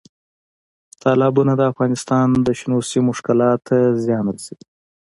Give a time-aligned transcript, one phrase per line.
[1.01, 4.65] تالابونه د افغانستان د شنو سیمو ښکلا ته زیان رسوي.